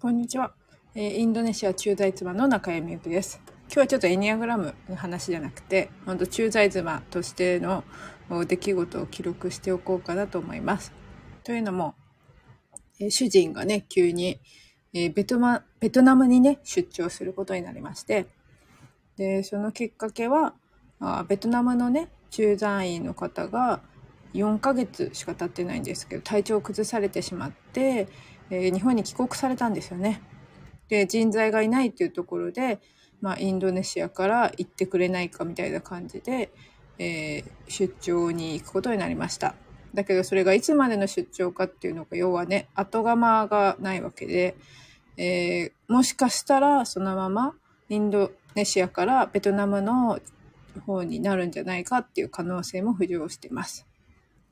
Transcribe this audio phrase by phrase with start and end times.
[0.00, 0.54] こんにちは。
[0.94, 3.38] えーインドネシア駐在妻の中山由紀です。
[3.64, 7.84] 今日はちょっとエニアグラムの話じゃなくて、本当駐在妻としての
[8.46, 10.94] 出来事を記録しておこうかなと思います。
[11.44, 11.96] というのも、
[12.98, 14.40] えー主人がね、急に、
[14.94, 18.26] えーベトマ、ベトナムにね、出張することになりまして、
[19.18, 20.54] で、そのきっかけは、
[20.98, 23.82] あベトナムのね、駐在員の方が
[24.34, 28.08] 4ヶ月しか経ってないんですけど、体調を崩されてしまって、
[28.50, 30.22] えー日本に帰国されたんですよね。
[30.88, 32.80] で、人材がいないっていうところで、
[33.20, 36.50] まあ、インドネシアから行ってくれないかみたいな感じで、
[36.98, 39.54] えー出張に行くことになりました。
[39.94, 44.56] だけど、それがいつまでの出張かっていうのが、要はね、後釜がないわけで、
[45.16, 47.54] えーもしかしたらそのまま
[47.88, 50.20] インドネシアからベトナムの
[50.86, 53.89] 方になるんじゃないかっていう可能性も浮上しています。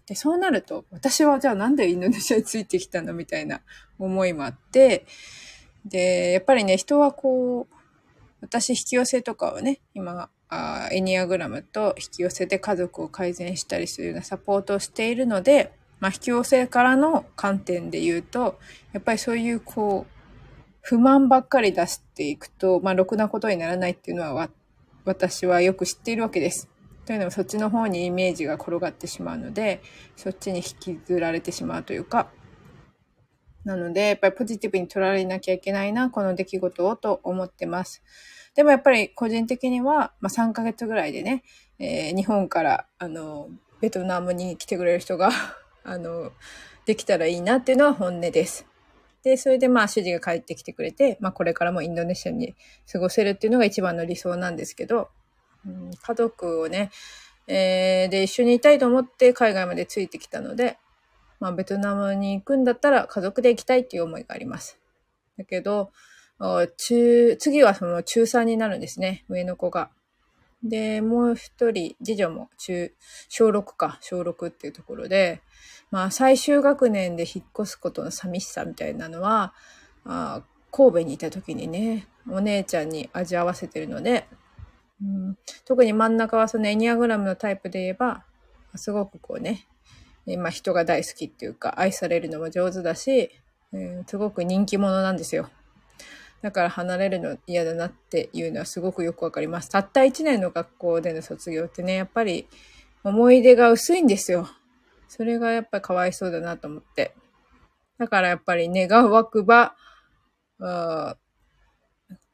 [0.09, 3.61] で、そうなると、私はじゃあなんでインドネシアについてきたのみたいな
[3.99, 5.05] 思いもあって、
[5.85, 7.74] で、やっぱりね、人はこう、
[8.41, 18.59] 私引き寄せとかをね、今、あエニアグラムと引き寄せで家族を改善したりするようなサポートをしているので、まあ、引き寄せからの観点で言うと、
[18.93, 20.19] やっぱりそういうこう、
[20.80, 24.49] 不満ばっかり出していくと、まあ、ろくなことにならないっていうのは
[25.04, 26.71] 私はよく知っているわけです。
[27.09, 29.80] というのもそっちの方にイメージが転がってしまうので、
[30.14, 32.28] そっちに引きずられてしまうというか、
[33.64, 38.02] なので、やっぱりポジティブに捉えなきゃいけないな、この出来事をと思ってます。
[38.54, 41.45] でもやっぱり個人的には、まあ、3ヶ月ぐらいでね、
[41.79, 43.48] えー日本から、あの、
[43.80, 45.30] ベトナムに来てくれる人が、
[45.84, 46.32] あの、
[46.84, 48.66] できたらいいなっていうのは本音です。
[49.23, 52.54] で、それでまあ主人が帰ってきてくれて、まあこれからもインドネシアに
[52.92, 55.09] 過ごせるっていうのが一番の理想なんですけど、
[55.69, 56.91] うん家族をね、
[57.47, 60.79] えーで一緒にいたいと思って海外までついてきたので、
[61.41, 64.78] まあベトナムに行くんだったら家族で行きたいっていう思いがあります。
[65.37, 65.91] だけど、
[66.77, 69.91] 中、次はその中3になるんですね、上の子が。
[70.62, 72.92] で、もう一人、次女も中、
[73.28, 75.41] 小6か、小6っていうところで、
[75.91, 79.54] まあ最終学年で引っ越すことの寂しさみたいなのは、
[80.04, 84.26] あ神戸にいた時にね、お姉ちゃんに味合わせてるので、
[85.03, 88.25] うん、特に真ん中はそのエニアグラムのタイプで言えば、
[88.75, 89.66] すごくこうね、
[90.26, 93.31] えまあ人が大好きっていうか、愛されるのも上手だし、
[93.72, 95.50] うんすごく人気者なんですよ。
[96.41, 99.69] だから離れるの嫌だなっていうのはすごくよくわかります。
[99.69, 102.47] たった1年の学校での卒業ってね、やっぱり
[103.03, 104.48] 思い出が薄いんですよ。
[105.09, 107.15] それがやっぱりかわいそうだなと思って。
[107.98, 109.75] だからやっぱり願わくば、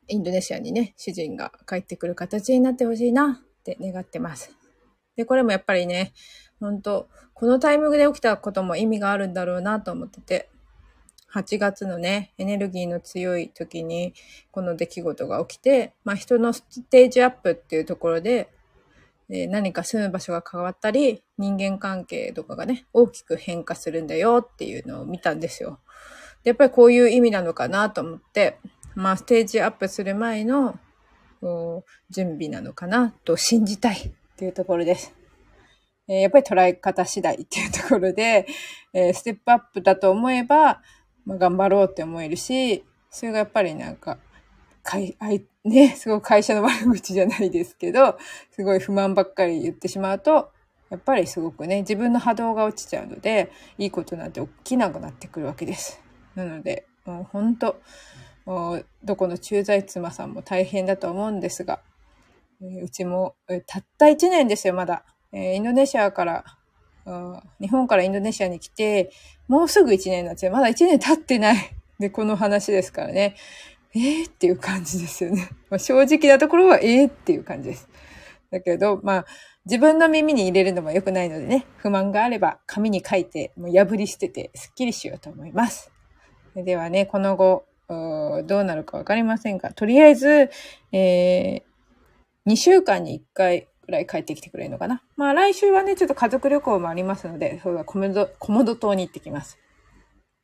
[0.09, 4.50] インドネシアにね、主人が帰ってくる形になってほしいなって願ってます。
[5.16, 6.12] で、これもやっぱりね、
[6.60, 10.50] 本当このタイミングで起きたことも意味があるんだろうなと思ってて、
[11.34, 14.14] 8月のね、エネルギーの強い時に
[14.53, 18.50] この出来事が起きて、まあ人のステージアップっていうところで、
[19.31, 25.81] えー何か住む場所が変わったり、人間関係とかがね、大きく変化するんだよっていうのを見たんですよ。
[26.44, 28.59] でやっぱりこういう意味なのかなと思って、
[28.94, 30.78] まあステージアップする前の
[32.10, 35.15] 準備なのかなと信じたいっていうところです。
[36.09, 38.47] えやっぱり捉え方次第っていうところで、
[38.93, 40.82] えステップアップだと思えば、
[41.27, 44.19] 頑張ろうって思えるし、それがやっぱりなんか、
[44.82, 45.16] かい、
[45.65, 48.19] ね、すごい会社の悪口じゃないですけど、
[48.50, 50.50] すごい不満ばっかり言ってしまうと、
[50.91, 56.03] やっぱりすごくね、自分の波動が落ちちゃうので、いいことなんて起きなくなってくるわけです。
[56.34, 57.81] なので、もう本当、
[58.47, 61.81] どこの駐在妻さんも大変だと思うんですが、
[62.60, 63.34] うちも、
[63.66, 65.05] たった1年ですよ、まだ。
[65.32, 66.44] インドネシアから、
[67.60, 69.10] 日本からインドネシアに来て、
[69.49, 70.53] もうすぐ1年なんですよ。
[70.53, 71.56] まだ1年経ってない。
[71.99, 73.37] で、この話ですからね。
[73.94, 75.49] えーっていう感じですよね。
[75.78, 77.88] 正直なところはえーっていう感じです。
[78.50, 79.26] だけど、まあ、
[79.66, 85.91] 自分の耳に入れるのも良くないのでね、不満があれば紙に書いて、もう破り捨てて、すっきりしようと思います。
[86.55, 90.50] ではね、この後、どうなるかわかりませんが、とりあえず、
[90.92, 95.02] えー、2週間に1回ぐらい帰ってきてくれるのかな。
[95.16, 99.58] まあ来週はね、ちょっと家族旅行もありますので、そうだ、コモド、コモド島に行ってきます。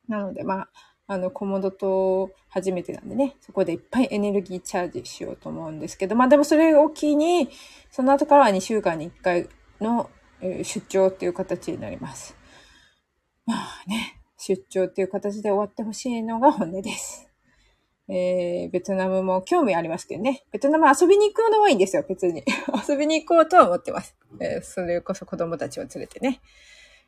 [0.07, 0.69] なので、まあ、
[1.07, 7.49] あの、コモド島初めてなんでね、そこでいっぱいエネルギーチャージしようと思うんですけど、まあでもそれを機に、
[7.89, 9.49] その後からは2週間に1回
[9.79, 10.09] の、
[10.41, 12.35] 出張っていう形になります。
[13.45, 17.30] まあね、出張っていう形で終わってほしいのが本音です。
[18.13, 20.43] えー、ベトナムも興味ありますけどね。
[20.51, 22.43] ベトナム遊びに行くのはいいんですよ、別に。
[22.87, 24.15] 遊びに行こうとは思ってます。
[24.41, 26.41] えーそれこそ子供たちを連れてね。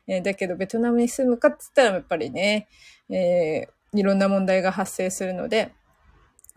[0.06, 2.68] えーだけど、ベトナムに住むかって言ったら、やっぱりね、
[3.10, 5.72] えーいろんな問題が発生するので、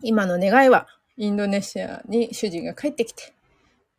[0.02, 3.32] 今の願いは、インドネシアに主人が帰ってきて、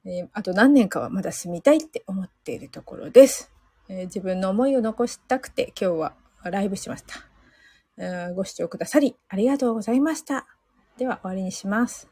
[0.05, 3.51] えー、あと何年かはまだ住みたいって思っているところです。
[3.89, 6.13] えー、自分の思いを残したくて今日は
[6.43, 7.28] ライブしました。
[8.35, 10.47] ご視聴くださりありがとうございました。
[10.97, 12.07] では終わりにします。